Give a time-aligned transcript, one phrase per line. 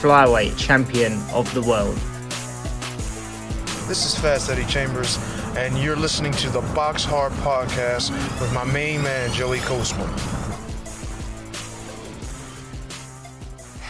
[0.00, 1.96] flyweight champion of the world.
[3.88, 5.18] This is Fast Eddie Chambers,
[5.56, 10.10] and you're listening to the Box Hard Podcast with my main man, Joey Coastman.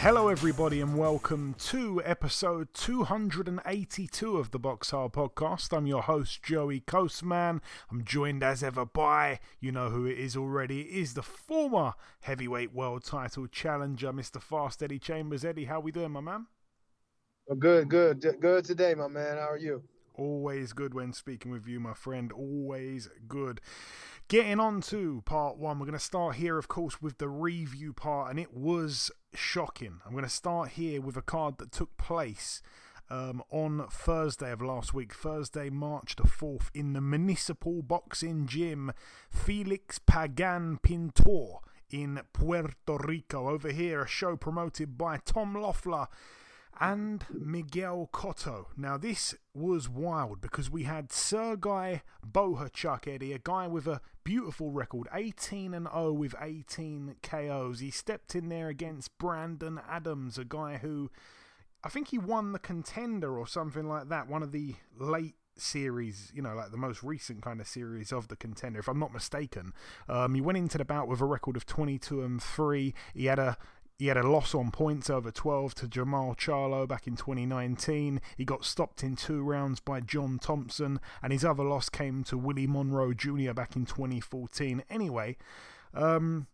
[0.07, 5.77] Hello, everybody, and welcome to episode 282 of the Box Hard Podcast.
[5.77, 7.61] I'm your host, Joey Coastman.
[7.91, 11.95] I'm joined as ever by, you know who it is already, it is the former
[12.21, 14.41] heavyweight world title challenger, Mr.
[14.41, 15.45] Fast Eddie Chambers.
[15.45, 16.47] Eddie, how we doing, my man?
[17.59, 19.39] Good, good, good today, my man.
[19.39, 19.83] How are you?
[20.15, 22.31] Always good when speaking with you, my friend.
[22.31, 23.61] Always good.
[24.29, 27.93] Getting on to part one, we're going to start here, of course, with the review
[27.93, 30.01] part, and it was shocking.
[30.05, 32.63] I'm going to start here with a card that took place
[33.11, 38.93] um, on Thursday of last week, Thursday, March the 4th, in the Municipal Boxing Gym,
[39.31, 43.49] Felix Pagan Pintor in Puerto Rico.
[43.49, 46.09] Over here, a show promoted by Tom Loeffler
[46.81, 48.67] and Miguel Cotto.
[48.77, 54.71] Now, this was wild because we had Sergei Bohachuk, Eddie, a guy with a beautiful
[54.71, 57.81] record 18 and 0 with 18 KOs.
[57.81, 61.11] He stepped in there against Brandon Adams, a guy who
[61.85, 66.33] I think he won the contender or something like that, one of the late series,
[66.35, 69.13] you know, like the most recent kind of series of the contender, if I'm not
[69.13, 69.73] mistaken.
[70.09, 72.95] Um, he went into the bout with a record of 22 and 3.
[73.15, 73.57] He had a
[73.99, 78.21] he had a loss on points over 12 to Jermall Charlo back in 2019.
[78.37, 82.37] He got stopped in two rounds by John Thompson, and his other loss came to
[82.37, 83.53] Willie Monroe Jr.
[83.55, 84.83] back in 2014.
[84.91, 85.39] Anyway,
[85.95, 86.47] um,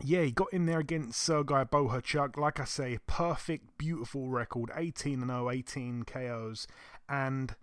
[0.00, 2.36] yeah, he got in there against Sergei Bohachuk.
[2.36, 6.68] Like I say, perfect, beautiful record 18 0, 18 KOs,
[7.08, 7.56] and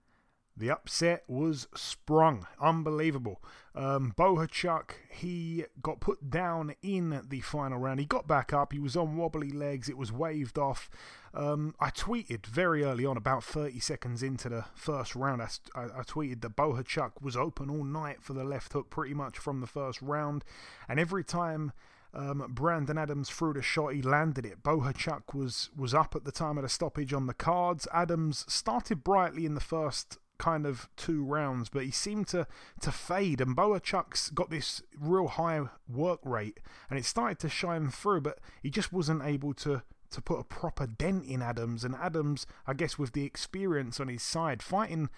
[0.58, 2.48] the upset was sprung.
[2.60, 3.42] Unbelievable.
[3.76, 8.00] Um, Bohachuk, he got put down in the final round.
[8.00, 8.74] He got back up.
[8.74, 9.88] He was on wobbly legs.
[9.88, 10.90] It was waved off.
[11.32, 15.84] Um, I tweeted very early on, about 30 seconds into the first round, I, I,
[15.84, 19.62] I tweeted that Bohachuk was open all night for the left hook pretty much from
[19.62, 20.44] the first round.
[20.90, 21.72] And every time
[22.16, 24.64] um, Brandon Adams threw the shot, he landed it.
[24.64, 27.88] Bohachuk was, was up at the time of the stoppage on the cards.
[27.94, 32.48] Adams started brightly in the first kind of two rounds, but he seemed to
[32.82, 33.42] to fade.
[33.42, 36.60] And Bohachuk's got this real high work rate,
[36.90, 40.44] and it started to shine through, but he just wasn't able to to put a
[40.44, 41.84] proper dent in Adams.
[41.84, 45.10] And Adams, I guess, with the experience on his side, fighting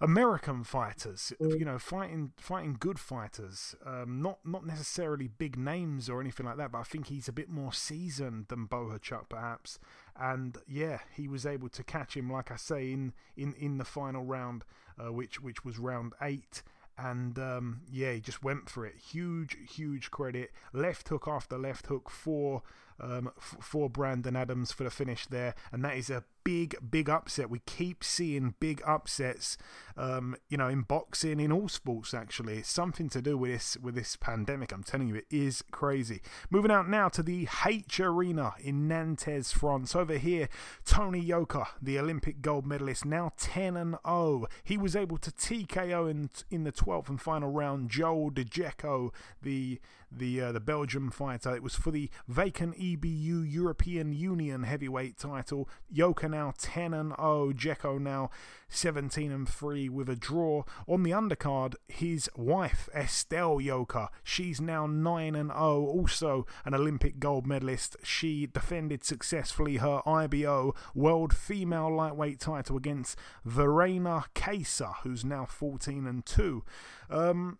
[0.00, 6.20] American fighters, you know, fighting fighting good fighters, um, not not necessarily big names or
[6.20, 9.78] anything like that, but I think he's a bit more seasoned than Bohachuk, perhaps.
[10.16, 13.84] And yeah, he was able to catch him, like I say, in in, in the
[13.84, 14.64] final round,
[14.98, 16.62] uh, which which was round eight.
[16.98, 18.94] And um, yeah, he just went for it.
[18.96, 20.52] Huge, huge credit.
[20.72, 22.62] Left hook after left hook for
[23.00, 27.50] um, for Brandon Adams for the finish there, and that is a big, big upset.
[27.50, 29.56] We keep seeing big upsets,
[29.96, 32.14] um, you know, in boxing, in all sports.
[32.14, 34.72] Actually, it's something to do with this with this pandemic.
[34.72, 36.20] I'm telling you, it is crazy.
[36.50, 39.96] Moving out now to the H Arena in Nantes, France.
[39.96, 40.48] Over here,
[40.84, 44.46] Tony Yoka, the Olympic gold medalist, now 10 and 0.
[44.62, 49.10] He was able to TKO in in the 12th and final round Joel Djeko,
[49.42, 49.80] the
[50.16, 51.54] the uh, the Belgian fighter.
[51.54, 55.68] It was for the vacant EBU European Union heavyweight title.
[55.90, 58.28] Yoka now 10 and 0, Djeko now
[58.68, 60.64] 17 and 3 with a draw.
[60.88, 67.20] On the undercard, his wife Estelle Yoka, she's now 9 and 0, also an Olympic
[67.20, 67.96] gold medalist.
[68.02, 76.04] She defended successfully her IBO World Female Lightweight title against Verena Kayser, who's now 14
[76.04, 76.64] and 2.
[77.10, 77.58] Um,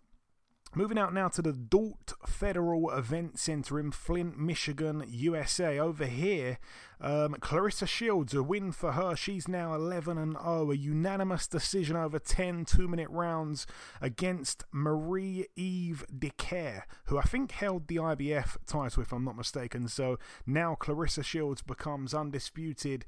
[0.76, 5.78] Moving out now to the Dort Federal Event Center in Flint, Michigan, USA.
[5.78, 6.58] Over here,
[7.00, 9.14] um, Claressa Shields, a win for her.
[9.14, 10.72] She's now 11 and 0.
[10.72, 13.68] A unanimous decision over 10 two minute rounds
[14.00, 19.86] against Marie Eve Dicaire, who I think held the IBF title, if I'm not mistaken.
[19.86, 23.04] So now Claressa Shields becomes undisputed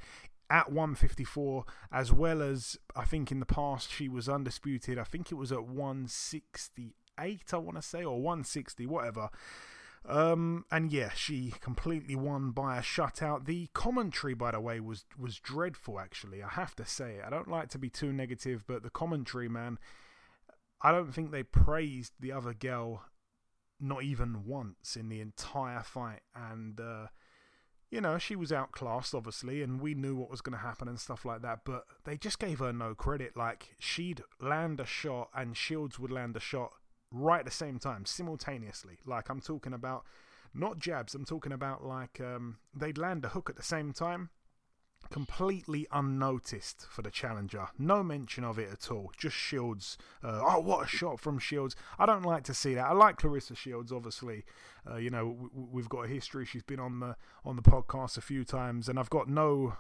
[0.49, 5.33] at 154 as well as I think in the past she was undisputed I think
[5.33, 9.31] it was at 168 I want to say, or 160, whatever.
[10.09, 13.47] Um, and yeah, she completely won by a shutout.
[13.47, 15.99] The commentary, by the way, was was dreadful.
[15.99, 19.49] Actually, I have to say, I don't like to be too negative, but the commentary,
[19.49, 19.79] man,
[20.81, 23.03] I don't think they praised the other girl,
[23.81, 26.21] not even once in the entire fight.
[26.37, 27.07] And uh,
[27.91, 31.01] you know, she was outclassed, obviously, and we knew what was going to happen and
[31.01, 31.61] stuff like that.
[31.65, 33.37] But they just gave her no credit.
[33.37, 36.75] Like she'd land a shot, and Shields would land a shot
[37.17, 38.99] right at the same time, simultaneously.
[39.07, 40.05] Like I'm talking about
[40.55, 44.31] not jabs, I'm talking about like um, they'd land a hook at the same time.
[45.09, 47.69] Completely unnoticed for the challenger.
[47.79, 49.13] No mention of it at all.
[49.17, 49.97] Just Shields.
[50.25, 51.77] Uh, oh, what a shot from Shields.
[51.97, 52.87] I don't like to see that.
[52.87, 54.45] I like Claressa Shields, obviously.
[54.91, 56.45] Uh, you know, we've got a history.
[56.45, 57.15] She's been on the
[57.45, 59.77] on the podcast a few times, and I've got no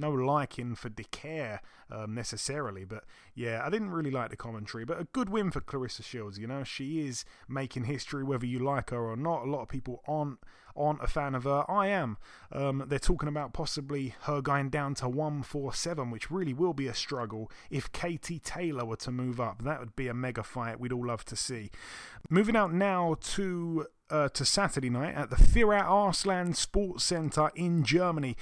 [0.00, 1.60] no liking for Dicaire
[1.90, 3.04] um, necessarily, but
[3.34, 4.84] yeah, I didn't really like the commentary.
[4.84, 6.38] But a good win for Claressa Shields.
[6.38, 9.46] You know, she is making history, whether you like her or not.
[9.46, 10.38] A lot of people aren't
[10.76, 11.64] aren't a fan of her.
[11.68, 12.16] I am.
[12.52, 16.94] Um, they're talking about possibly her going down to 147, which really will be a
[16.94, 19.62] struggle if Katie Taylor were to move up.
[19.62, 21.70] That would be a mega fight we'd all love to see.
[22.28, 27.84] Moving out now to uh, to Saturday night at the Firat Arslan Sports Center in
[27.84, 28.36] Germany.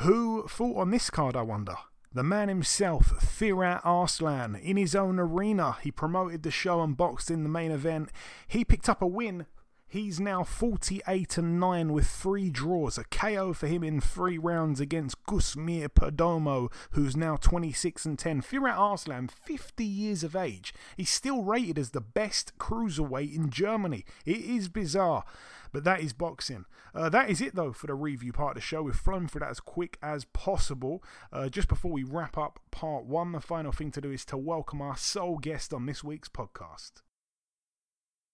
[0.00, 1.76] Who fought on this card, I wonder?
[2.12, 5.76] The man himself, Firat Arslan, in his own arena.
[5.82, 8.10] He promoted the show and boxed in the main event.
[8.46, 9.46] He picked up a win
[9.88, 12.98] He's now 48 and 9 with three draws.
[12.98, 18.42] A KO for him in three rounds against Gusmir Perdomo, who's now 26 and 10.
[18.42, 20.74] Firat Arslan, 50 years of age.
[20.96, 24.04] He's still rated as the best cruiserweight in Germany.
[24.24, 25.22] It is bizarre,
[25.72, 26.64] but that is boxing.
[26.92, 28.82] Uh, that is it, though, for the review part of the show.
[28.82, 31.00] We've flown through that as quick as possible.
[31.32, 34.36] Uh, just before we wrap up part one, the final thing to do is to
[34.36, 37.02] welcome our sole guest on this week's podcast.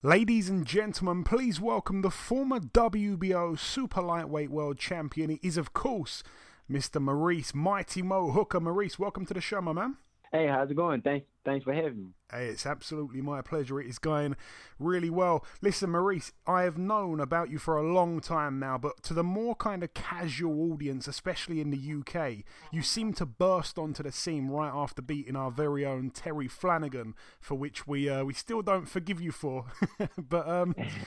[0.04, 5.30] Ladies and gentlemen, please welcome the former WBO super lightweight world champion.
[5.30, 6.24] He is, of course,
[6.68, 7.00] Mr.
[7.00, 8.58] Maurice Mighty Mo Hooker.
[8.58, 9.98] Maurice, welcome to the show, my man.
[10.32, 11.02] Hey, how's it going?
[11.02, 12.10] Thanks, thanks for having me.
[12.30, 13.78] Hey, it's absolutely my pleasure.
[13.78, 14.36] It is going
[14.78, 15.44] really well.
[15.60, 19.22] Listen, Maurice, I have known about you for a long time now, but to the
[19.22, 24.12] more kind of casual audience, especially in the UK, you seem to burst onto the
[24.12, 28.62] scene right after beating our very own Terry Flanagan, for which we uh, we still
[28.62, 29.66] don't forgive you for.
[30.16, 30.74] but um,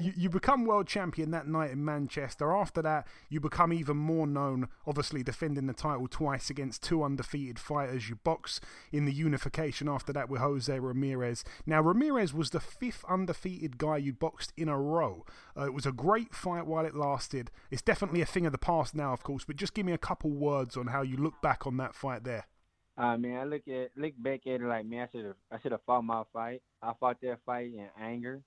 [0.00, 2.54] you, you become world champion that night in Manchester.
[2.54, 7.58] After that, you become even more known, obviously defending the title twice against two undefeated
[7.58, 8.10] fighters.
[8.10, 8.60] You box
[8.92, 11.44] in the unification after that with Jose Ramirez.
[11.66, 15.24] Now, Ramirez was the fifth undefeated guy you boxed in a row.
[15.56, 17.50] Uh, it was a great fight while it lasted.
[17.70, 19.98] It's definitely a thing of the past now, of course, but just give me a
[19.98, 22.46] couple words on how you look back on that fight there.
[22.98, 25.34] I uh, mean, I look at look back at it like, man, I should have
[25.50, 26.62] I should have fought my fight.
[26.80, 28.40] I fought that fight in anger.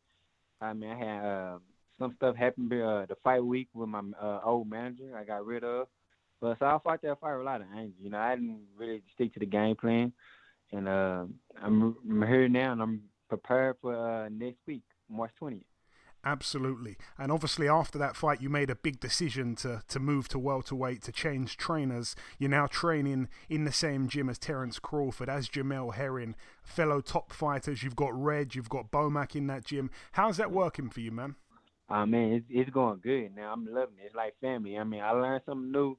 [0.60, 1.60] I mean, I had uh,
[2.00, 5.16] some stuff happen uh, the fight week with my uh, old manager.
[5.16, 5.88] I got rid of.
[6.42, 7.94] But so I fought that fight with a lot of anger.
[8.02, 10.14] You know, I didn't really stick to the game plan
[10.72, 11.26] and uh,
[11.62, 15.64] I'm, I'm here now, and I'm prepared for uh, next week, March 20th.
[16.26, 16.98] Absolutely.
[17.18, 21.02] And obviously, after that fight, you made a big decision to, to move to welterweight,
[21.04, 22.14] to change trainers.
[22.38, 27.32] You're now training in the same gym as Terence Crawford, as Jamel Herring, fellow top
[27.32, 27.84] fighters.
[27.84, 29.90] You've got Red, you've got Bomac in that gym.
[30.14, 31.36] How's that working for you, man?
[31.90, 33.54] Uh, man, it's, it's going good now.
[33.54, 34.08] I'm loving it.
[34.08, 34.78] It's like family.
[34.78, 35.98] I mean, I learned something new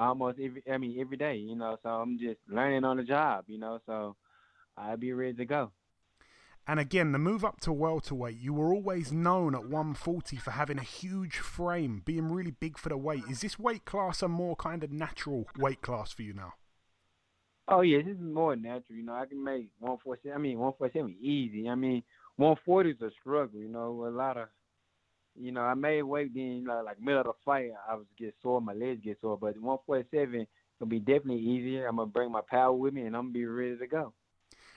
[0.00, 1.76] almost every I mean every day, you know.
[1.82, 3.80] So I'm just learning on the job, you know.
[3.86, 4.16] So
[4.76, 5.72] I'll be ready to go.
[6.66, 10.78] And again, the move up to welterweight, you were always known at 140 for having
[10.78, 13.24] a huge frame, being really big for the weight.
[13.28, 16.54] Is this weight class a more kind of natural weight class for you now?
[17.66, 18.96] Oh yeah, this is more natural.
[18.96, 20.32] You know, I can make 147.
[20.34, 21.68] I mean, 147 easy.
[21.68, 22.02] I mean,
[22.36, 23.60] 140 is a struggle.
[23.60, 24.48] You know, a lot of
[25.34, 28.06] you know, I made weight then, you know, like middle of the fight, I was
[28.18, 29.38] get sore, my legs get sore.
[29.38, 30.46] But 147
[30.80, 31.86] gonna be definitely easier.
[31.86, 34.14] I'm gonna bring my power with me, and I'm gonna be ready to go.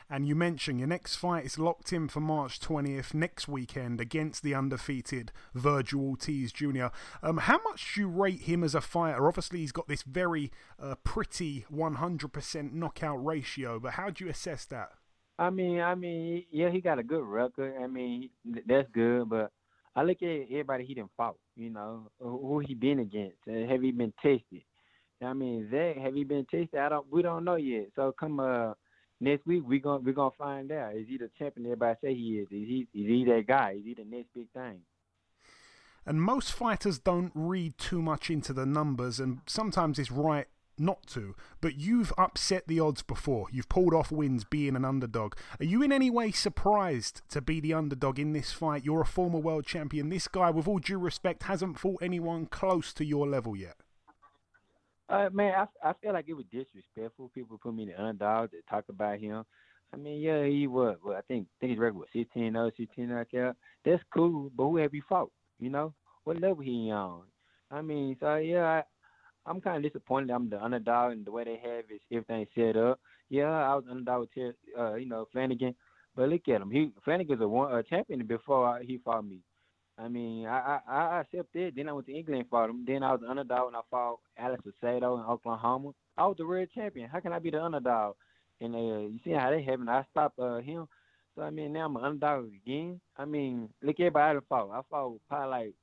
[0.10, 4.43] And you mentioned your next fight is locked in for March 20th next weekend against
[4.43, 6.88] the undefeated Vergil Ortiz Jr.
[7.24, 9.25] Um, how much do you rate him as a fighter?
[9.25, 14.65] Obviously, he's got this very uh, pretty 100% knockout ratio, but how do you assess
[14.65, 14.91] that?
[15.39, 17.74] I mean, I mean, yeah, he got a good record.
[17.81, 18.29] I mean,
[18.67, 19.51] that's good, but
[19.95, 21.38] I look at everybody he didn't fought.
[21.55, 23.38] You know, who he been against?
[23.47, 24.63] Uh, have he been tested?
[25.21, 26.79] I mean, Zach, have he been tested?
[26.79, 27.12] I don't.
[27.12, 27.88] We don't know yet.
[27.95, 28.73] So come uh
[29.21, 30.95] next week we gonna we gonna find out.
[30.95, 32.47] Is he the champion everybody say he is?
[32.47, 33.75] Is he is he that guy?
[33.77, 34.81] Is he the next big thing?
[36.05, 40.47] And most fighters don't read too much into the numbers, and sometimes it's right
[40.77, 43.48] not to, but you've upset the odds before.
[43.51, 45.36] You've pulled off wins being an underdog.
[45.60, 48.86] Are you in any way surprised to be the underdog in this fight?
[48.86, 50.10] You're a former world champion.
[50.10, 53.77] This guy, with all due respect, hasn't fought anyone close to your level yet.
[55.10, 57.32] Uh, man, I, I feel like it was disrespectful.
[57.36, 59.44] People put me in the underdog to talk about him.
[59.94, 60.98] I mean, yeah, he was.
[61.03, 63.56] Well, I think think his record was 16 0, 16 out.
[63.86, 65.32] That's cool, but who have you fought?
[65.60, 67.24] You know, what level he on?
[67.70, 68.82] I mean, so yeah,
[69.45, 70.31] I'm kind of disappointed.
[70.31, 73.00] I'm the underdog and the way they have is everything set up.
[73.29, 75.75] Yeah, I was underdog with Ter- uh, you know Flanagan,
[76.15, 76.71] but look at him.
[76.71, 79.39] He Flanagan's a one a champion before I, he fought me.
[79.97, 81.75] I mean, I, I I accepted.
[81.75, 82.83] Then I went to England and fought him.
[82.85, 85.91] Then I was the underdog when I fought Alex Saucedo in Oklahoma.
[86.17, 87.09] I was the real champion.
[87.09, 88.15] How can I be the underdog?
[88.62, 89.89] And uh, you see how they having?
[89.89, 90.88] I stopped uh, him.
[91.35, 93.01] So I mean, now I'm an underdog again.
[93.17, 94.71] I mean, look at everybody I fought.
[94.71, 95.73] I fought probably like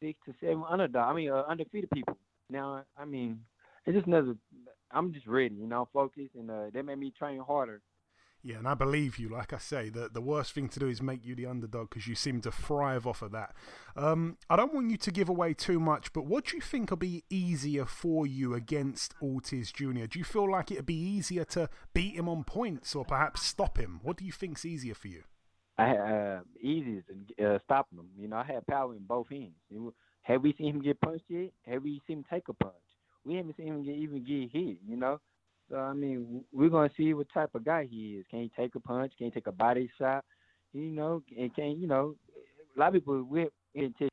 [0.00, 1.10] six to seven underdog.
[1.10, 2.16] I mean, uh, undefeated people.
[2.50, 3.40] Now, I mean,
[3.86, 4.36] it's just another.
[4.90, 7.82] I'm just ready, you know, focused, and uh, that made me train harder.
[8.46, 9.30] Yeah, and I believe you.
[9.30, 12.06] Like I say, the the worst thing to do is make you the underdog because
[12.06, 13.54] you seem to thrive off of that.
[13.96, 16.90] Um, I don't want you to give away too much, but what do you think
[16.90, 20.04] will be easier for you against Ortiz Jr.?
[20.04, 23.78] Do you feel like it'd be easier to beat him on points or perhaps stop
[23.78, 24.00] him?
[24.02, 25.22] What do you think's easier for you?
[25.78, 27.02] I had uh, easy
[27.38, 28.08] to uh, stopping him.
[28.18, 29.54] You know, I had power in both hands.
[30.24, 31.50] Have we seen him get punched yet?
[31.66, 32.74] Have we seen him take a punch?
[33.24, 34.78] We haven't seen him get, even get hit.
[34.86, 35.20] You know,
[35.70, 38.26] so I mean, we're gonna see what type of guy he is.
[38.30, 39.12] Can he take a punch?
[39.16, 40.24] Can he take a body shot?
[40.72, 42.16] You know, and can you know?
[42.76, 44.08] A lot of people we're to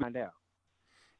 [0.00, 0.32] find out.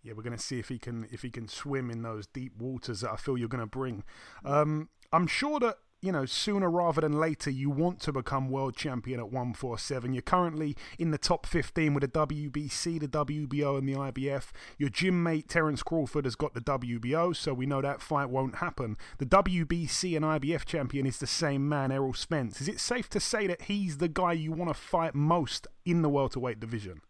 [0.02, 2.56] Yeah, we're going to see if he can if he can swim in those deep
[2.58, 4.04] waters that I feel you're going to bring.
[4.44, 8.76] Um, I'm sure that you know, sooner rather than later, you want to become world
[8.76, 10.12] champion at 147.
[10.12, 14.50] You're currently in the top 15 with the WBC, the WBO, and the IBF.
[14.78, 18.56] Your gym mate, Terence Crawford, has got the WBO, so we know that fight won't
[18.56, 18.96] happen.
[19.18, 22.60] The WBC and IBF champion is the same man, Errol Spence.
[22.60, 26.02] Is it safe to say that he's the guy you want to fight most in
[26.02, 27.00] the welterweight division?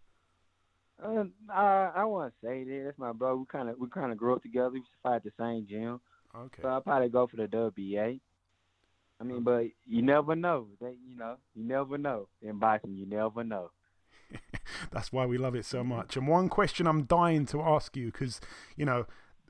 [1.02, 3.36] Uh, I I want to say that that's my bro.
[3.36, 4.70] We kind of we kind of grew up together.
[4.70, 6.00] We used to fight at the same gym.
[6.34, 6.62] Okay.
[6.62, 8.20] So I'll probably go for the WBA.
[9.20, 10.68] I mean, but you never know.
[10.80, 12.94] That you know, you never know in boxing.
[12.94, 13.70] You never know.
[14.92, 16.16] That's why we love it so much.
[16.16, 18.40] And one question I'm dying to ask you because
[18.76, 19.06] you know.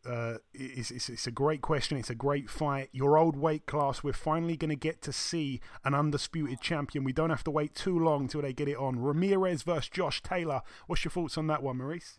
[0.06, 1.96] Uh, it's, it's, it's a great question.
[1.96, 2.90] It's a great fight.
[2.92, 7.04] Your old weight class, we're finally going to get to see an undisputed champion.
[7.04, 8.98] We don't have to wait too long till they get it on.
[8.98, 10.60] Ramirez versus Josh Taylor.
[10.88, 12.18] What's your thoughts on that one, Maurice?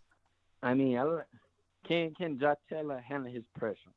[0.63, 1.05] I mean, I,
[1.87, 3.91] can can Josh Taylor handle his pressure?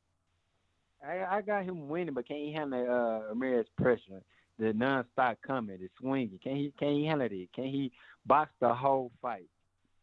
[1.05, 4.21] I, I got him winning, but can he handle uh, Ramirez pressure?
[4.57, 6.39] The non-stop coming, the swinging.
[6.43, 7.53] Can he can he handle it?
[7.53, 7.93] Can he
[8.25, 9.47] box the whole fight?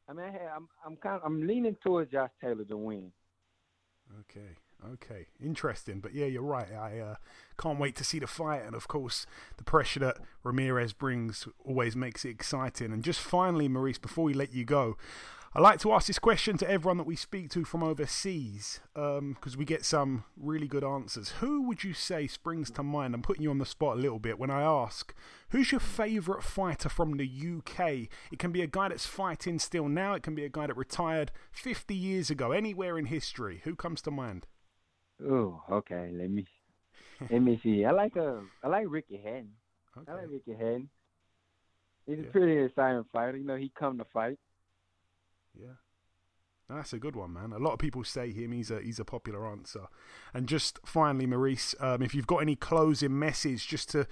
[0.08, 3.12] I mean, I am I'm kind of, I'm leaning towards Josh Taylor to win.
[4.20, 4.56] Okay,
[4.94, 6.00] okay, interesting.
[6.00, 6.72] But yeah, you're right.
[6.72, 7.14] I uh,
[7.58, 9.26] can't wait to see the fight, and of course,
[9.58, 12.92] the pressure that Ramirez brings always makes it exciting.
[12.92, 14.96] And just finally, Maurice, before we let you go,
[15.56, 19.18] I like to ask this question to everyone that we speak to from overseas because
[19.54, 21.30] um, we get some really good answers.
[21.40, 23.14] Who would you say springs to mind?
[23.14, 25.14] I'm putting you on the spot a little bit when I ask,
[25.48, 28.10] who's your favourite fighter from the UK?
[28.30, 30.76] It can be a guy that's fighting still now, it can be a guy that
[30.76, 33.62] retired 50 years ago, anywhere in history.
[33.64, 34.46] Who comes to mind?
[35.26, 36.10] Oh, okay.
[36.12, 36.44] Let me
[37.30, 37.86] let me see.
[37.86, 39.52] I like uh, I like Ricky Hatton.
[39.96, 40.12] Okay.
[40.12, 40.90] I like Ricky Hatton.
[42.06, 42.24] He's yeah.
[42.24, 43.38] a pretty exciting fighter.
[43.38, 44.38] You know, he come to fight.
[45.58, 45.74] Yeah.
[46.68, 47.52] That's a good one, man.
[47.52, 48.50] A lot of people say him.
[48.50, 49.86] He's a he's a popular answer.
[50.34, 54.08] And just finally, Maurice, um, if you've got any closing message, just to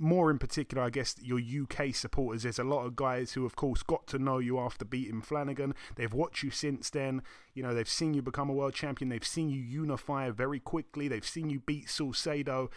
[0.00, 2.42] more in particular, I guess your UK supporters.
[2.42, 5.74] There's a lot of guys who, of course, got to know you after beating Flanagan.
[5.96, 7.22] They've watched you since then.
[7.54, 9.10] You know, they've seen you become a world champion.
[9.10, 11.06] They've seen you unify very quickly.
[11.06, 12.70] They've seen you beat Salcedo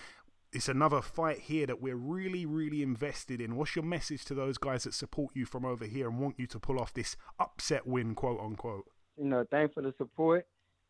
[0.54, 3.56] it's another fight here that we're really, really invested in.
[3.56, 6.48] What's your message to those guys that support you from over here and want you
[6.48, 8.86] to pull off this upset win, quote unquote?
[9.18, 10.46] You know, thanks for the support.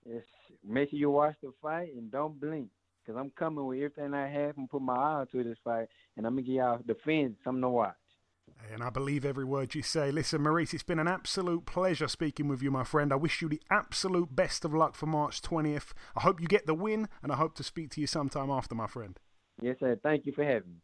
[0.05, 0.25] It's,
[0.67, 2.69] make sure you watch the fight and don't blink.
[3.05, 5.87] Because I'm coming with everything I have and put my eye to this fight.
[6.15, 7.95] And I'm going to give y'all the fans something to watch.
[8.71, 10.11] And I believe every word you say.
[10.11, 13.11] Listen, Maurice, it's been an absolute pleasure speaking with you, my friend.
[13.11, 15.91] I wish you the absolute best of luck for March 20th.
[16.15, 18.73] I hope you get the win, and I hope to speak to you sometime after,
[18.73, 19.19] my friend.
[19.63, 19.97] Yes, sir.
[20.03, 20.81] Thank you for having me.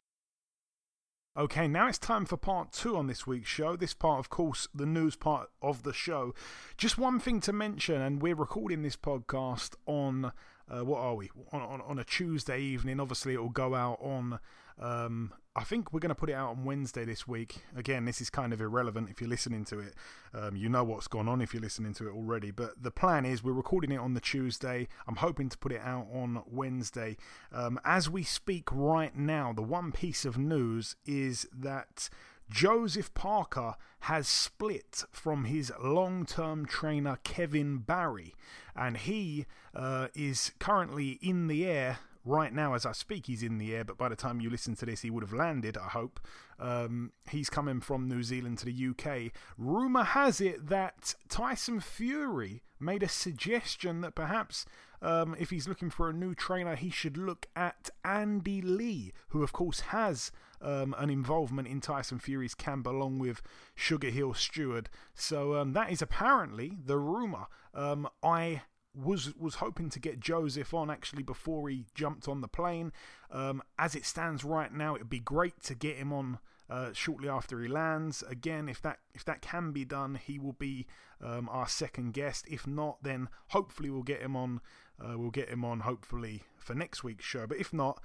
[1.38, 3.76] Okay, now it's time for part two on this week's show.
[3.76, 6.34] This part, of course, the news part of the show.
[6.78, 10.32] Just one thing to mention, and we're recording this podcast on
[10.70, 13.02] uh, what are we on, on, on a Tuesday evening?
[13.02, 14.40] Obviously, it will go out on.
[14.80, 17.58] Um, I think we're going to put it out on Wednesday this week.
[17.76, 19.94] Again, this is kind of irrelevant if you're listening to it.
[20.34, 22.50] Um, you know what's gone on if you're listening to it already.
[22.50, 24.88] But the plan is we're recording it on the Tuesday.
[25.06, 27.18] I'm hoping to put it out on Wednesday.
[27.52, 32.10] Um, as we speak right now, the one piece of news is that
[32.50, 38.34] Joseph Parker has split from his long term trainer Kevin Barry,
[38.78, 42.00] and he uh, is currently in the air.
[42.30, 44.76] Right now, as I speak, he's in the air, but by the time you listen
[44.76, 46.20] to this, he would have landed, I hope.
[46.60, 49.32] Um, he's coming from New Zealand to the UK.
[49.58, 54.68] Rumour has it that Tyson Fury made a suggestion that perhaps
[55.02, 59.42] um, if he's looking for a new trainer, he should look at Andy Lee, who,
[59.42, 60.32] of course, has
[60.62, 63.42] um, an involvement in Tyson Fury's camp along with
[63.74, 64.92] Sugar Hill Steward.
[65.16, 67.48] So um, that is apparently the rumour.
[67.74, 68.62] Um, I
[68.94, 72.92] was was hoping to get Joseph on actually before he jumped on the plane.
[73.32, 77.30] Um, as it stands right now, it'd be great to get him on uh, shortly
[77.30, 78.24] after he lands.
[78.30, 80.88] Again, if that if that can be done, he will be
[81.22, 82.46] um, our second guest.
[82.50, 84.62] If not, then hopefully we'll get him on.
[85.00, 87.48] Uh, we'll get him on hopefully for next week's show.
[87.48, 88.02] But if not,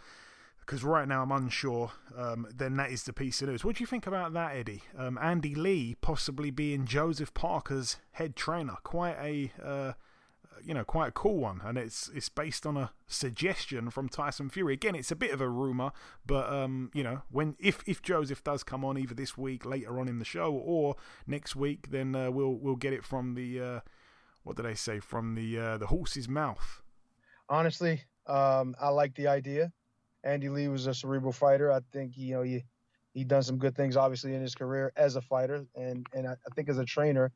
[0.60, 3.64] because right now I'm unsure, um, then that is the piece of news.
[3.64, 4.82] What do you think about that, Eddie?
[4.96, 8.76] Um, Andy Lee possibly being Joseph Parker's head trainer.
[8.82, 9.92] Quite a uh,
[10.62, 14.50] you know, quite a cool one, and it's it's based on a suggestion from Tyson
[14.50, 14.74] Fury.
[14.74, 15.92] Again, it's a bit of a rumor,
[16.26, 19.98] but um, you know, when if if Joseph does come on either this week, later
[19.98, 20.96] on in the show, or
[21.26, 23.80] next week, then uh, we'll we'll get it from the uh,
[24.42, 26.82] what did I say from the uh, the horse's mouth.
[27.48, 29.72] Honestly, um, I like the idea.
[30.22, 31.70] Andy Lee was a cerebral fighter.
[31.70, 32.64] I think you know he
[33.12, 36.32] he done some good things obviously in his career as a fighter, and and I,
[36.32, 37.32] I think as a trainer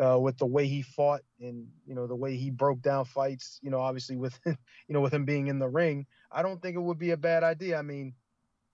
[0.00, 3.58] uh, with the way he fought and you know the way he broke down fights.
[3.62, 4.56] You know, obviously with you
[4.88, 7.42] know with him being in the ring, I don't think it would be a bad
[7.42, 7.78] idea.
[7.78, 8.14] I mean,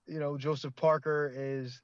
[0.07, 1.81] you know, Joseph Parker is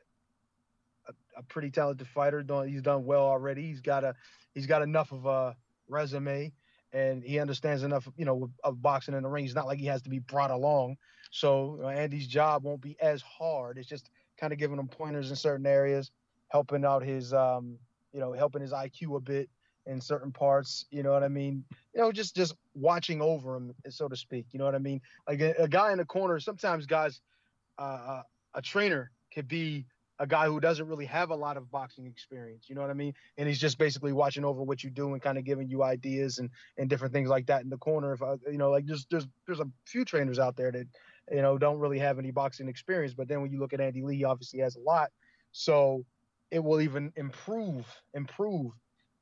[1.08, 2.44] a, a pretty talented fighter.
[2.66, 3.64] He's done well already.
[3.64, 4.16] He's got a
[4.54, 5.56] he's got enough of a
[5.88, 6.54] resume
[6.94, 9.46] and he understands enough, you know, of boxing in the ring.
[9.46, 10.98] It's not like he has to be brought along.
[11.32, 13.78] So you know, Andy's job won't be as hard.
[13.78, 16.12] It's just kind of giving him pointers in certain areas,
[16.50, 17.80] helping out his um,
[18.14, 19.50] you know, helping his IQ a bit
[19.86, 20.86] in certain parts.
[20.92, 21.66] You know what I mean?
[21.94, 24.48] You know, just just watching over him, so to speak.
[24.52, 25.02] You know what I mean?
[25.28, 26.40] Like a, a guy in the corner.
[26.40, 27.20] Sometimes guys,
[27.78, 28.22] uh,
[28.54, 29.86] a trainer could be
[30.20, 32.66] a guy who doesn't really have a lot of boxing experience.
[32.70, 33.14] You know what I mean?
[33.38, 36.38] And he's just basically watching over what you do and kind of giving you ideas
[36.38, 38.14] and and different things like that in the corner.
[38.14, 40.88] If I, you know, like there's there's there's a few trainers out there that
[41.32, 44.02] you know don't really have any boxing experience, but then when you look at Andy
[44.02, 45.10] Lee, he obviously has a lot.
[45.52, 46.06] So
[46.54, 48.72] it will even improve improve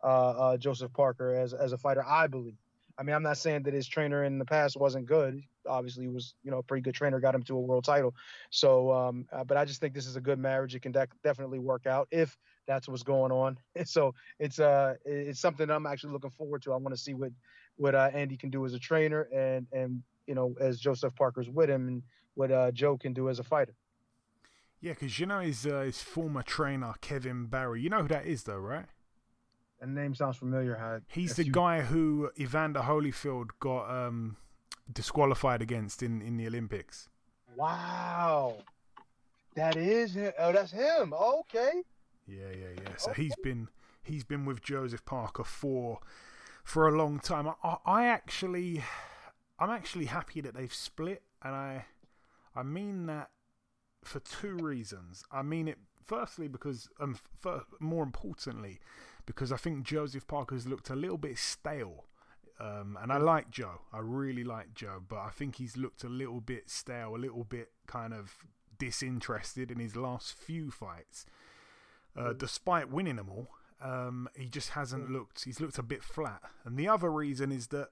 [0.03, 2.03] uh, uh, Joseph Parker as as a fighter.
[2.05, 2.57] I believe.
[2.97, 5.41] I mean, I'm not saying that his trainer in the past wasn't good.
[5.65, 8.13] Obviously, was you know a pretty good trainer, got him to a world title.
[8.49, 10.75] So, um, uh, but I just think this is a good marriage.
[10.75, 13.57] It can de- definitely work out if that's what's going on.
[13.85, 16.73] so it's uh it's something I'm actually looking forward to.
[16.73, 17.31] I want to see what
[17.77, 21.49] what uh, Andy can do as a trainer and and you know as Joseph Parker's
[21.49, 23.75] with him and what uh, Joe can do as a fighter.
[24.81, 27.81] Yeah, because you know his uh, his former trainer Kevin Barry.
[27.81, 28.85] You know who that is, though, right?
[29.79, 31.01] The name sounds familiar.
[31.07, 34.37] He's the guy who Evander Holyfield got um,
[34.91, 37.09] disqualified against in, in the Olympics.
[37.55, 38.57] Wow,
[39.55, 40.33] that is him.
[40.37, 41.13] Oh, that's him.
[41.13, 41.83] Okay.
[42.27, 42.89] Yeah, yeah, yeah.
[42.97, 43.23] So okay.
[43.23, 43.69] he's been
[44.03, 45.99] he's been with Joseph Parker for
[46.63, 47.47] for a long time.
[47.63, 48.83] I, I actually
[49.59, 51.85] I'm actually happy that they've split, and I
[52.55, 53.29] I mean that
[54.03, 55.23] for two reasons.
[55.31, 58.79] I mean it firstly because, um, for, more importantly,
[59.25, 62.05] because I think Joseph Parker's looked a little bit stale.
[62.59, 63.81] Um, and I like Joe.
[63.91, 67.43] I really like Joe, but I think he's looked a little bit stale, a little
[67.43, 68.35] bit kind of
[68.77, 71.25] disinterested in his last few fights.
[72.15, 73.47] Uh, despite winning them all,
[73.81, 75.43] um, he just hasn't looked.
[75.45, 76.41] He's looked a bit flat.
[76.65, 77.89] And the other reason is that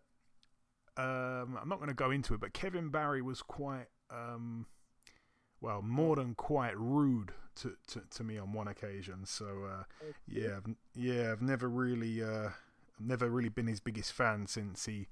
[0.98, 4.68] um, I'm not going to go into it, but Kevin Barry was quite um,
[5.62, 9.26] well, more than quite rude to, to, to me on one occasion.
[9.26, 9.84] So uh,
[10.28, 12.50] yeah, I've, yeah, I've never really, uh,
[13.00, 15.08] never really been his biggest fan since he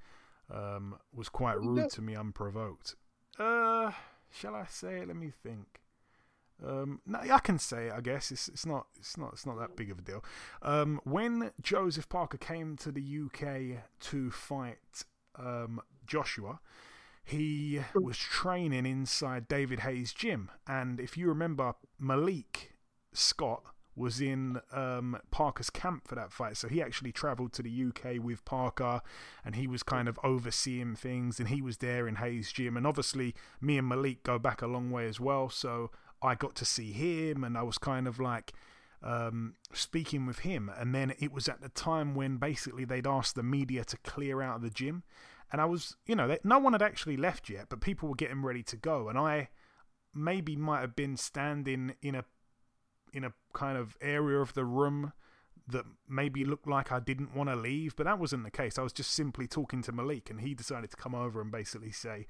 [0.54, 2.96] um, was quite rude to me unprovoked.
[3.38, 3.92] Uh,
[4.32, 5.08] shall I say it?
[5.08, 5.82] Let me think.
[6.66, 7.94] Um, no, I can say it.
[7.94, 10.24] I guess it's it's not it's not it's not that big of a deal.
[10.62, 15.04] Um, when Joseph Parker came to the UK to fight
[15.38, 16.60] um, Joshua,
[17.28, 20.50] he was training inside David Haye's gym.
[20.66, 22.72] And if you remember, Malik
[23.12, 23.64] Scott
[23.98, 26.56] was in um, Parker's camp for that fight.
[26.56, 29.02] So he actually travelled to the UK with Parker,
[29.44, 32.78] and he was kind of overseeing things, and he was there in Haye's Gym.
[32.78, 35.50] And obviously, me and Malik go back a long way as well.
[35.50, 38.54] So I got to see him, and I was kind of like
[39.04, 40.72] um, speaking with him.
[40.78, 44.42] And then it was at the time when basically they'd asked the media to clear
[44.42, 45.04] out of the gym.
[45.52, 48.16] And I was, you know, they, no one had actually left yet, but people were
[48.16, 49.10] getting ready to go.
[49.10, 49.50] And I
[50.14, 52.26] maybe might have been standing in a
[53.14, 55.14] in a kind of area of the room
[55.70, 58.78] that maybe looked like I didn't want to leave, but that wasn't the case.
[58.78, 61.92] I was just simply talking to Malik, and he decided to come over and basically
[61.92, 62.28] say,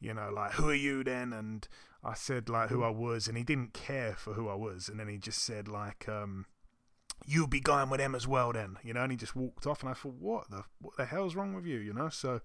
[0.00, 1.32] you know, like, who are you then?
[1.32, 1.66] And
[2.02, 4.88] I said, like, who I was, and he didn't care for who I was.
[4.88, 6.46] And then he just said, like, um,
[7.26, 9.82] you'll be going with them as well then, you know, and he just walked off.
[9.82, 12.08] And I thought, what the, what the hell's wrong with you, you know?
[12.08, 12.40] So,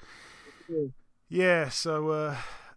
[1.30, 2.36] yeah, so, uh,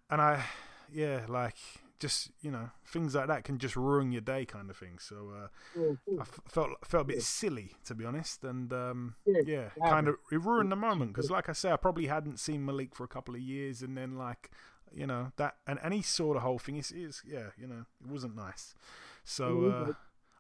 [0.09, 0.45] and I,
[0.93, 1.57] yeah, like,
[1.99, 5.35] just you know things like that can just ruin your day kind of thing so
[5.37, 5.49] uh,
[6.19, 10.15] I f- felt felt a bit silly to be honest and um, yeah, kind of
[10.33, 13.07] it ruined the moment because like I say I probably hadn't seen Malik for a
[13.07, 14.51] couple of years and then like
[14.95, 17.85] you know that and, and he saw the whole thing is is yeah you know
[18.03, 18.75] it wasn't nice.
[19.23, 19.93] So uh,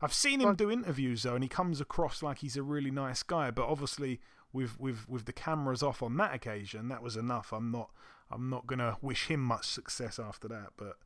[0.02, 3.22] I've seen him do interviews though and he comes across like he's a really nice
[3.22, 4.20] guy but obviously
[4.52, 7.52] with with with the cameras off on that occasion that was enough.
[7.52, 7.90] I'm not
[8.30, 10.96] I'm not gonna wish him much success after that but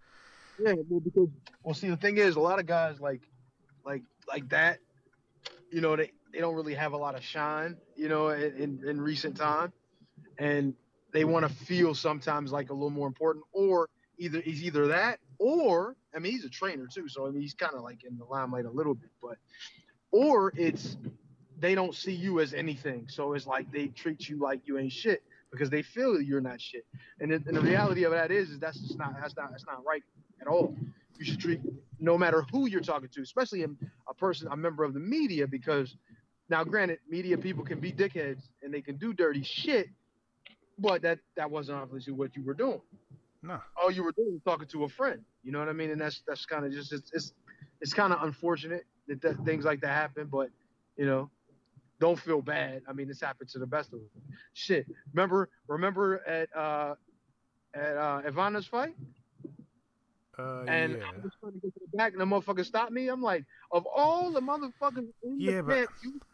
[0.58, 1.28] yeah, well, because
[1.62, 3.22] well, see, the thing is, a lot of guys like,
[3.84, 4.78] like, like that,
[5.70, 8.88] you know, they, they don't really have a lot of shine, you know, in in,
[8.88, 9.72] in recent time,
[10.38, 10.74] and
[11.12, 15.18] they want to feel sometimes like a little more important, or either he's either that,
[15.38, 18.16] or I mean, he's a trainer too, so I mean, he's kind of like in
[18.18, 19.36] the limelight a little bit, but,
[20.10, 20.96] or it's
[21.58, 24.92] they don't see you as anything, so it's like they treat you like you ain't
[24.92, 26.86] shit because they feel you're not shit,
[27.20, 29.66] and, it, and the reality of that is, is that's just not that's not that's
[29.66, 30.02] not right
[30.40, 30.74] at all.
[31.18, 31.60] You should treat
[32.00, 35.96] no matter who you're talking to, especially a person, a member of the media, because
[36.48, 39.88] now, granted, media people can be dickheads and they can do dirty shit,
[40.78, 42.80] but that that wasn't obviously what you were doing.
[43.44, 43.60] No.
[43.80, 45.20] All you were doing was talking to a friend.
[45.42, 45.90] You know what I mean?
[45.90, 47.32] And that's that's kind of just it's it's,
[47.80, 50.48] it's kind of unfortunate that, that things like that happen, but
[50.96, 51.28] you know,
[52.00, 52.82] don't feel bad.
[52.88, 54.08] I mean, this happened to the best of them.
[54.54, 54.86] Shit.
[55.12, 56.94] Remember remember at uh
[57.74, 58.94] at uh Ivana's fight?
[60.38, 61.04] Uh, and yeah.
[61.06, 63.06] I was trying to get to the back, and the motherfucker stopped me.
[63.08, 65.86] I'm like, of all the motherfuckers in Yeah, the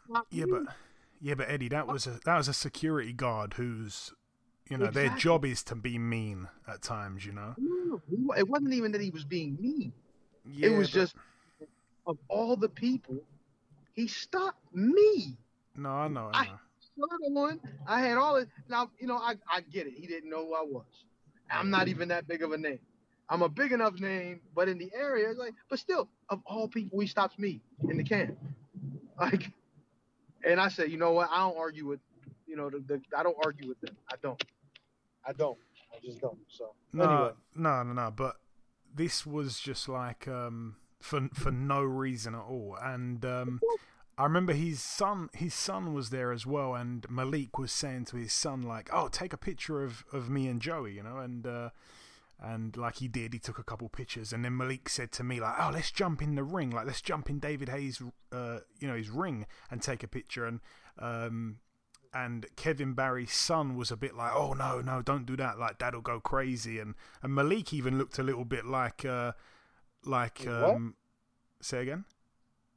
[0.09, 0.51] but- Yeah, me.
[0.51, 0.75] but
[1.21, 4.11] yeah, but Eddie, that was a that was a security guard who's,
[4.71, 7.25] you know, their job is to be mean at times.
[7.25, 7.53] You know.
[7.57, 8.01] No,
[8.37, 9.93] it wasn't even that he was being mean.
[10.45, 11.15] Yeah, it was but- just
[12.07, 13.17] of all the people,
[13.93, 15.37] he stopped me.
[15.75, 16.51] No, I know, I I know.
[16.95, 17.59] started one.
[17.87, 18.49] I had all it.
[18.69, 19.93] Now you know I, I get it.
[19.95, 20.85] He didn't know who I was.
[21.49, 22.79] I'm not even that big of a name.
[23.29, 26.67] I'm a big enough name, but in the area, it's like, but still, of all
[26.67, 28.37] people, he stops me in the camp.
[29.19, 29.51] Like,
[30.43, 31.29] and I said, you know what?
[31.31, 31.99] I don't argue with,
[32.47, 33.95] you know, the, the I don't argue with them.
[34.11, 34.41] I don't.
[35.25, 35.57] I don't.
[35.93, 36.39] I just don't.
[36.47, 38.11] So No, anyway, no, no, no.
[38.11, 38.37] But
[38.93, 42.77] this was just like um, for for no reason at all.
[42.81, 43.59] And um,
[44.17, 46.75] I remember his son, his son was there as well.
[46.75, 50.47] And Malik was saying to his son, like, "Oh, take a picture of, of me
[50.47, 51.45] and Joey," you know, and.
[51.45, 51.69] Uh,
[52.43, 55.39] and like he did, he took a couple pictures, and then Malik said to me
[55.39, 58.87] like, "Oh, let's jump in the ring, like let's jump in David Haye's, uh, you
[58.87, 60.59] know, his ring and take a picture." And
[60.97, 61.57] um,
[62.13, 65.57] and Kevin Barry's son was a bit like, "Oh no, no, don't do that!
[65.59, 69.33] Like Dad'll go crazy." And and Malik even looked a little bit like, uh,
[70.05, 70.95] like, um,
[71.61, 72.05] say again.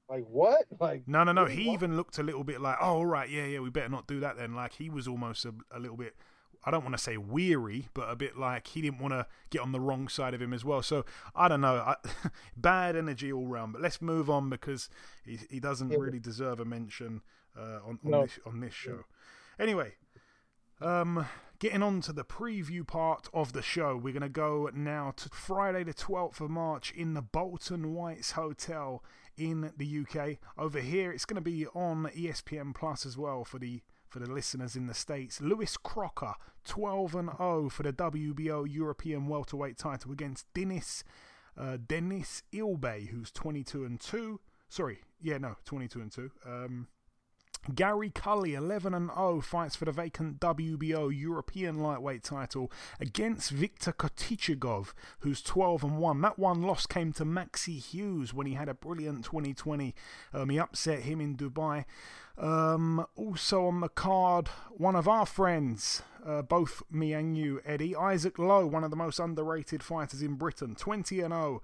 [0.09, 0.65] like what?
[0.81, 1.47] Like No, no, no.
[1.47, 1.75] He what?
[1.75, 4.21] even looked a little bit like, oh, all right, yeah, yeah, we better not do
[4.21, 4.55] that then.
[4.55, 6.15] Like he was almost a, a little bit.
[6.67, 9.61] I don't want to say weary, but a bit like he didn't want to get
[9.61, 10.83] on the wrong side of him as well.
[10.83, 11.77] So I don't know.
[11.77, 11.97] I,
[12.57, 13.75] bad energy all round.
[13.75, 14.89] But let's move on because
[15.25, 17.21] he he doesn't really deserve a mention
[17.57, 18.23] uh, on on, No.
[18.23, 19.05] this, on this show.
[19.59, 19.95] Anyway,
[20.81, 21.27] um,
[21.59, 25.29] getting on to the preview part of the show, we're going to go now to
[25.31, 29.03] Friday, the 12th of March, in the Bolton Whites Hotel
[29.37, 30.39] in the UK.
[30.59, 34.31] Over here, it's going to be on ESPN Plus as well for the for the
[34.31, 35.41] listeners in the states.
[35.41, 41.03] Lewis Crocker, 12 and 0 for the WBO European welterweight title against Dennis
[41.59, 44.41] uh, Dennis Ilbay, who's 22 and 2.
[44.69, 46.31] Sorry, yeah, no, 22 and 2.
[46.47, 46.89] Um,
[47.73, 53.93] Gary Cully, 11 and 0, fights for the vacant WBO European lightweight title against Viktor
[53.93, 56.21] Kotochigov, who's 12 and 1.
[56.21, 59.95] That one loss came to Maxi Hughes when he had a brilliant 2020.
[60.33, 61.85] Um, he upset him in Dubai.
[62.37, 67.95] Um, also on the card, one of our friends, uh, both me and you, Eddie,
[67.95, 71.63] Isaac Lowe, one of the most underrated fighters in Britain, 20 and 0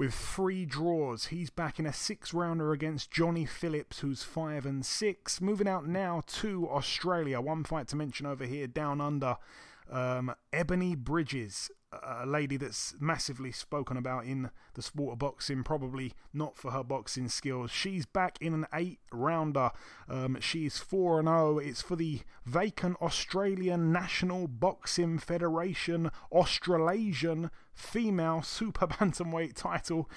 [0.00, 1.26] with three draws.
[1.26, 5.42] He's back in a six rounder against Johnny Phillips, who's five and six.
[5.42, 7.38] Moving out now to Australia.
[7.38, 9.36] One fight to mention over here, down under.
[9.90, 16.12] Um, Ebanie Bridges, a lady that's massively spoken about in the sport of boxing, probably
[16.32, 17.70] not for her boxing skills.
[17.72, 19.70] She's back in an eight rounder.
[20.08, 21.58] Um, she's 4 0.
[21.58, 30.08] It's for the vacant Australian National Boxing Federation Australasian female super bantamweight title.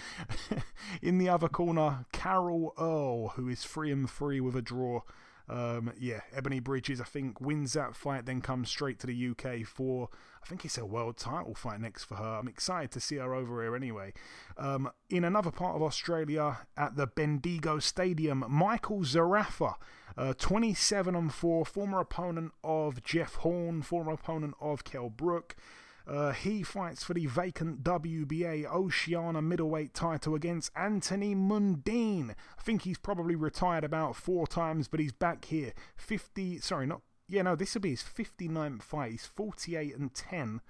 [1.01, 5.01] in the other corner, Carol Earl, who is 3 and 3 with a draw.
[5.49, 9.65] Um, yeah, Ebanie Bridges, I think, wins that fight, then comes straight to the UK
[9.65, 10.09] for,
[10.41, 12.39] I think it's a world title fight next for her.
[12.39, 14.13] I'm excited to see her over here anyway.
[14.57, 19.75] Um, in another part of Australia, at the Bendigo Stadium, Michael Zerafa.
[20.17, 25.55] uh, 27 and 4, former opponent of Jeff Horn, former opponent of Kell Brook.
[26.05, 32.31] Uh, he fights for the vacant WBA Oceania middleweight title against Anthony Mundine.
[32.31, 35.73] I think he's probably retired about four times, but he's back here.
[35.95, 39.11] 50, sorry, not, yeah, no, this will be his 59th fight.
[39.11, 40.61] He's 48 and 10.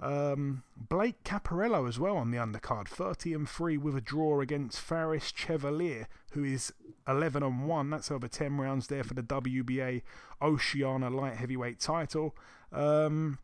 [0.00, 4.80] Um, Blake Caparello as well on the undercard, 30 and 3 with a draw against
[4.80, 6.72] Faris Chevalier, who is
[7.06, 7.90] 11 and 1.
[7.90, 10.02] That's over 10 rounds there for the WBA
[10.42, 12.34] Oceania light heavyweight title.
[12.72, 13.38] Um,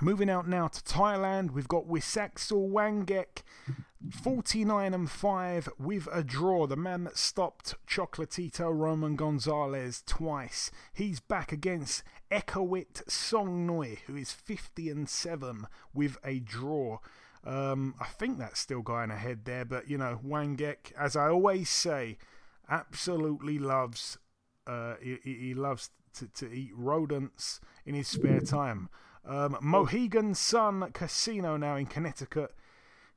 [0.00, 3.42] Moving out now to Thailand, we've got Wisaksil Wangek,
[4.10, 6.66] 49 and 5 with a draw.
[6.66, 10.72] The man that stopped Chocolatito Roman Gonzalez twice.
[10.92, 16.98] He's back against Ekawit Songnoi, who is 50 and 7 with a draw.
[17.44, 21.70] Um, I think that's still going ahead there, but you know, Wangek, as I always
[21.70, 22.18] say,
[22.68, 24.18] absolutely loves.
[24.66, 28.88] Uh, he, he loves to, to eat rodents in his spare time.
[29.26, 32.54] Um, Mohegan Sun Casino now in Connecticut,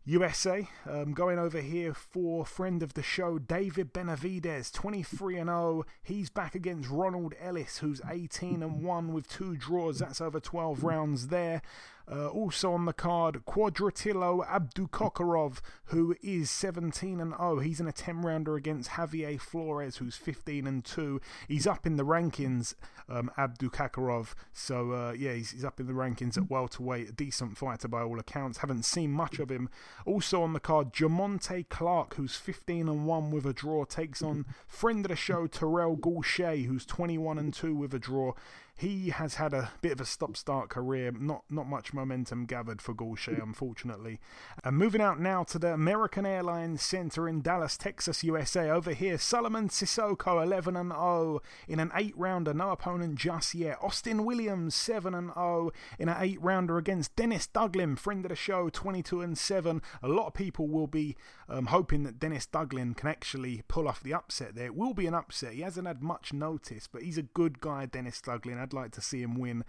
[0.06, 0.70] USA.
[0.90, 5.86] Um, going over here for friend of the show, David Benavidez, 23 and 0.
[6.02, 10.00] He's back against Ronald Ellis, who's 18 and 1 with two draws.
[10.00, 11.62] That's over 12 rounds there.
[12.10, 17.60] Uh, also on the card, Kudratillo Abdukakhorov, who is 17 and 0.
[17.60, 21.20] He's in a 10 rounder against Javier Flores, who's 15 and 2.
[21.50, 22.76] He's up in the rankings,
[23.10, 24.36] um, Abdukakhorov.
[24.54, 27.10] So, uh, yeah, he's, he's, up in the rankings at welterweight.
[27.10, 28.60] A decent fighter by all accounts.
[28.60, 29.70] Haven't seen much of him.
[30.06, 34.46] Also on the card, Jamontay Clark, who's 15 and 1 with a draw, takes on
[34.68, 38.32] friend of the show, Terrell Gausha, who's 21 and 2 with a draw.
[38.80, 42.94] He has had a bit of a stop-start career, not not much momentum gathered for
[42.94, 44.20] Gausha, unfortunately.
[44.64, 48.70] And moving out now to the American Airlines Center in Dallas, Texas, USA.
[48.70, 53.80] Over here, Solomon Cissokho, 11 and 0 in an eight-rounder, no opponent just yet.
[53.82, 58.70] Austin Williams, 7 and 0 in an eight-rounder against Denis Douglin, friend of the show,
[58.70, 59.82] 22 and 7.
[60.04, 61.16] A lot of people will be
[61.50, 64.68] um, hoping that Denis Douglin can actually pull off the upset there.
[64.68, 65.54] It will be an upset.
[65.54, 68.67] He hasn't had much notice, but he's a good guy, Denis Douglin.
[68.68, 69.64] I'd like to see him win.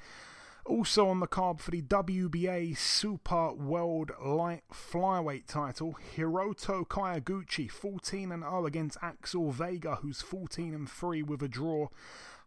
[0.64, 8.32] Also on the card for the WBA Super World Light Flyweight title, Hiroto Kyoguchi, 14
[8.32, 11.88] and 0 against Axel Vega, who's 14 and 3 with a draw.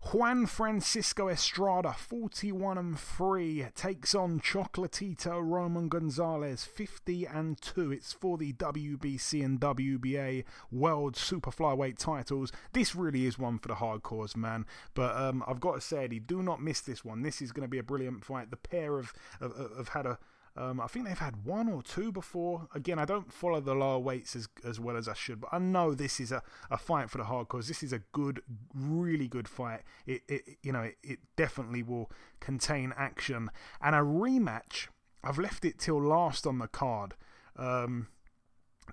[0.03, 7.91] Juan Francisco Estrada, 41 and 3, takes on Chocolatito Roman Gonzalez, 50 and 2.
[7.91, 12.51] It's for the WBC and WBA World Super Flyweight titles.
[12.73, 14.65] This really is one for the hardcores, man.
[14.95, 17.21] But um, I've got to say, Eddie, do not miss this one.
[17.21, 18.49] This is going to be a brilliant fight.
[18.49, 20.17] The pair have, have, have had a
[20.57, 22.67] um, I think they've had one or two before.
[22.75, 25.59] Again, I don't follow the lower weights as, as well as I should, but I
[25.59, 27.67] know this is a, a fight for the hardcores.
[27.67, 28.41] This is a good,
[28.73, 29.81] really good fight.
[30.05, 33.49] It, it you know, it, it definitely will contain action
[33.81, 34.87] and a rematch.
[35.23, 37.13] I've left it till last on the card.
[37.55, 38.07] Um,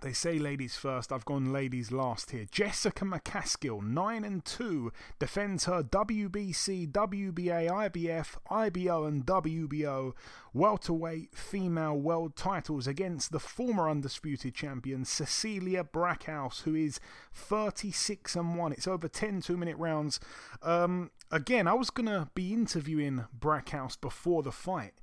[0.01, 1.13] they say ladies first.
[1.13, 2.47] I've gone ladies last here.
[2.51, 10.13] Jessica McCaskill, 9 and 2, defends her WBC, WBA, IBF, IBO, and WBO
[10.53, 17.01] welterweight female world titles against the former undisputed champion Cecilia Brækhus, who is
[17.33, 18.73] 36 and 1.
[18.73, 20.21] It's over 10 two minute rounds.
[20.63, 24.95] Um, again, I was going to be interviewing Brackhouse before the fight.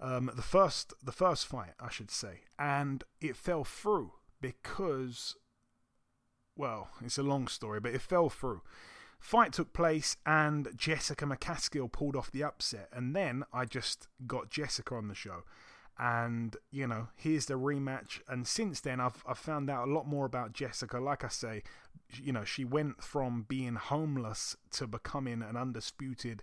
[0.00, 4.12] Um, the first, the first fight, I should say, and it fell through
[4.44, 5.36] because,
[6.54, 8.60] well, it's a long story, but it fell through.
[9.18, 14.50] Fight took place and Jessica McCaskill pulled off the upset, and then I just got
[14.50, 15.44] Jessica on the show.
[15.98, 18.20] And you know, here's the rematch.
[18.28, 20.98] And since then, I've I've found out a lot more about Jessica.
[20.98, 21.62] Like I say,
[22.12, 26.42] you know, she went from being homeless to becoming an undisputed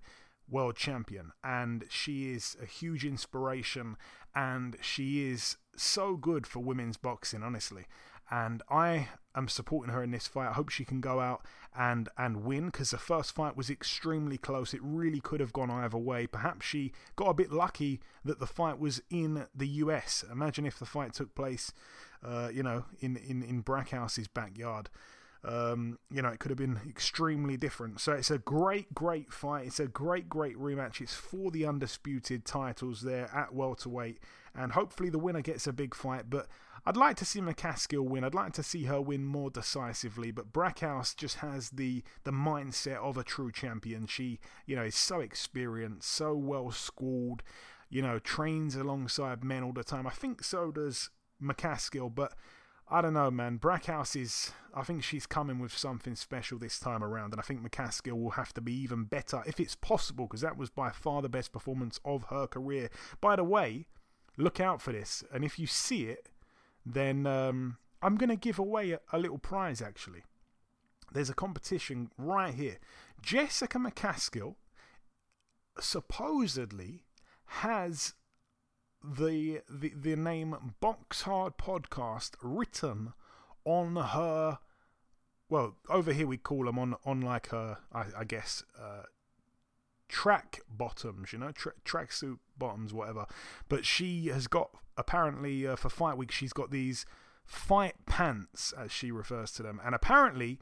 [0.50, 3.96] world champion, and she is a huge inspiration.
[4.34, 7.86] And she is so good for women's boxing, honestly
[8.32, 10.50] and I am supporting her in this fight.
[10.50, 11.46] I hope she can go out
[11.78, 14.74] and and win because the first fight was extremely close.
[14.74, 16.26] It really could have gone either way.
[16.28, 20.24] Perhaps she got a bit lucky that the fight was in the US.
[20.32, 21.74] Imagine if the fight took place,
[22.26, 24.90] uh, you know, in in in Brækhus's backyard.
[25.44, 28.00] Um, you know, it could have been extremely different.
[28.00, 29.66] So it's a great, great fight.
[29.66, 31.02] It's a great, great rematch.
[31.02, 34.20] It's for the undisputed titles there at welterweight,
[34.54, 36.30] and hopefully the winner gets a big fight.
[36.30, 36.48] But
[36.86, 38.24] I'd like to see McCaskill win.
[38.24, 42.98] I'd like to see her win more decisively, but Brækhus just has the the mindset
[42.98, 44.06] of a true champion.
[44.06, 47.42] She, you know, is so experienced, so well schooled,
[47.90, 50.06] you know, trains alongside men all the time.
[50.06, 51.10] I think so does
[51.42, 52.34] McCaskill, but
[52.94, 53.58] I don't know, man.
[53.58, 54.52] Brækhus is.
[54.74, 58.32] I think she's coming with something special this time around, and I think McCaskill will
[58.32, 61.54] have to be even better if it's possible, because that was by far the best
[61.54, 62.90] performance of her career.
[63.22, 63.88] By the way,
[64.38, 66.28] look out for this, and if you see it,
[66.86, 70.24] then um, I'm going to give away a, a little prize actually.
[71.14, 72.78] There's a competition right here.
[73.22, 74.56] Jessica McCaskill
[75.80, 77.04] supposedly
[77.46, 78.14] has
[79.04, 83.14] the, the the name Box Hard Podcast written
[83.66, 84.60] on her.
[85.50, 89.04] Well, over here we call them on on like her, I, I guess, uh,
[90.08, 93.26] track bottoms, you know, tra- tracksuit bottoms, whatever.
[93.70, 97.06] But she has got apparently uh, for fight week, she's got these
[97.46, 100.60] fight pants, as she refers to them, and apparently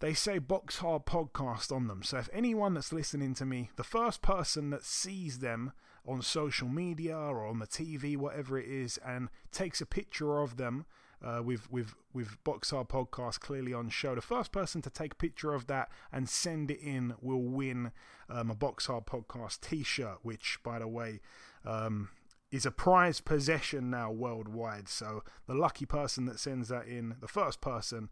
[0.00, 2.02] they say Box Hard Podcast on them.
[2.02, 5.72] So if anyone that's listening to me, the first person that sees them
[6.06, 10.56] on social media or on the TV, whatever it is, and takes a picture of
[10.56, 10.86] them
[11.22, 14.14] uh, with with with Box Hard Podcast clearly on show.
[14.14, 17.92] The first person to take a picture of that and send it in will win
[18.28, 21.20] um, a Box Hard Podcast T-shirt, which, by the way.
[21.64, 22.10] Um,
[22.50, 24.88] is a prized possession now worldwide.
[24.88, 28.08] So the lucky person that sends that in, the first person,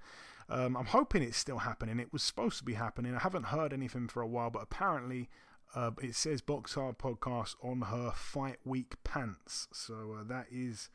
[0.48, 1.98] um, I'm hoping it's still happening.
[1.98, 3.14] It was supposed to be happening.
[3.14, 5.30] I haven't heard anything for a while, but apparently
[5.76, 9.68] uh, it says Box Hard Podcast on her Fight Week pants.
[9.72, 10.88] So uh, that is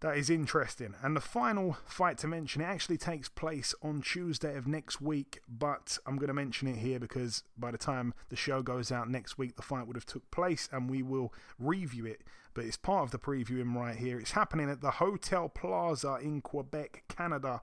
[0.00, 0.96] that is interesting.
[1.00, 5.40] And the final fight to mention, it actually takes place on Tuesday of next week,
[5.48, 9.08] but I'm going to mention it here because by the time the show goes out
[9.08, 12.22] next week, the fight would have took place and we will review it.
[12.52, 14.18] But it's part of the previewing right here.
[14.18, 17.60] It's happening at the Hotel Plaza in Quebec, Canada.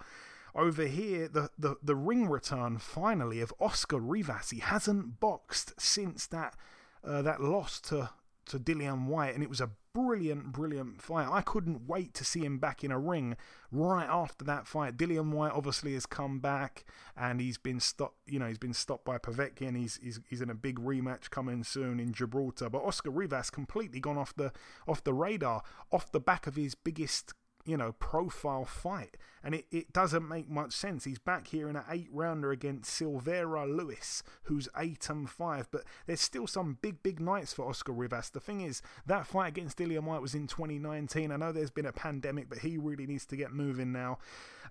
[0.56, 4.50] Over here, the, the, the ring return finally of Oscar Rivas.
[4.50, 6.56] He hasn't boxed since that
[7.04, 8.10] uh, that loss to
[8.50, 11.28] to Dillian Whyte, and it was a brilliant, brilliant fight.
[11.32, 13.38] I couldn't wait to see him back in a ring
[13.72, 14.98] right after that fight.
[14.98, 16.84] Dillian Whyte obviously has come back,
[17.16, 18.18] and he's been stopped.
[18.26, 19.78] You know, he's been stopped by Povetkin.
[19.78, 22.70] He's he's he's in a big rematch coming soon in Gibraltar.
[22.70, 24.52] But Oscar Rivas completely gone off the
[24.88, 27.34] off the radar, off the back of his biggest
[27.70, 29.16] you know, profile fight.
[29.44, 31.06] And it, it doesn't make much sense.
[31.06, 35.72] He's back here in an eight rounder against Sylvera Louis, who's 8 and 5.
[35.72, 38.32] But there's still some big, big nights for Oscar Rivas.
[38.32, 41.32] The thing is, that fight against Dillian Whyte was in 2019.
[41.32, 44.18] I know there's been a pandemic, but he really needs to get moving now.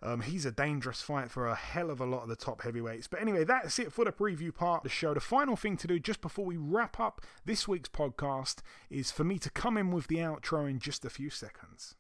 [0.03, 3.09] Um, he's a dangerous fight for a hell of a lot of the top heavyweights.
[3.09, 5.15] But anyway, that's it for the preview part of the show.
[5.15, 8.57] The final thing to do just before we wrap up this week's podcast
[8.91, 11.95] is for me to come in with the outro in just a few seconds.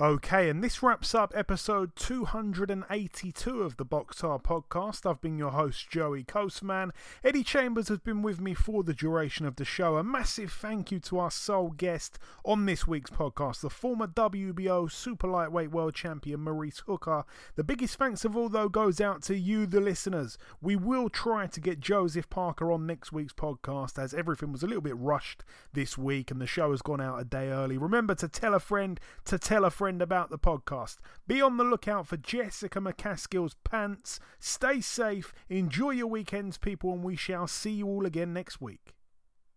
[0.00, 5.04] Okay, and this wraps up episode 282 of the Box Hard Podcast.
[5.04, 6.92] I've been your host, Joey Coastman.
[7.24, 9.96] Eddie Chambers has been with me for the duration of the show.
[9.96, 14.88] A massive thank you to our sole guest on this week's podcast, the former WBO
[14.88, 17.24] Super Lightweight World Champion Maurice Hooker.
[17.56, 20.38] The biggest thanks of all, though, goes out to you, the listeners.
[20.62, 24.68] We will try to get Joseph Parker on next week's podcast as everything was a
[24.68, 27.76] little bit rushed this week and the show has gone out a day early.
[27.76, 30.96] Remember to tell a friend to tell a friend about the podcast.
[31.26, 34.20] Be on the lookout for Jessica McCaskill's pants.
[34.38, 38.94] Stay safe, enjoy your weekends, people, and we shall see you all again next week.